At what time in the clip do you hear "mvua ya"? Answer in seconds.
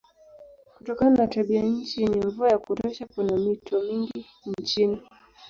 2.25-2.57